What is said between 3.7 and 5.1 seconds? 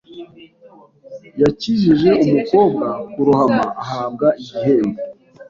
ahabwa igihembo.